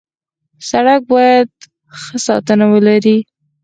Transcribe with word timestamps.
سړک 0.69 1.01
باید 1.11 1.47
ښه 2.01 2.17
ساتنه 2.27 2.65
ولري. 2.73 3.17